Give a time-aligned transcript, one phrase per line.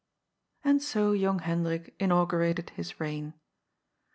[0.63, 3.35] And so young Hendrik inaugurated his reign.